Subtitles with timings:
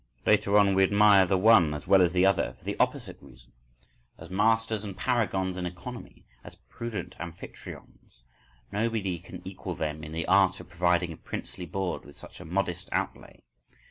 [0.25, 3.51] Later on we admire the one as well as the other for the opposite reason:
[4.17, 8.23] as masters and paragons in economy, as prudent amphitryons.
[8.71, 12.45] Nobody can equal them in the art of providing a princely board with such a
[12.45, 13.43] modest outlay.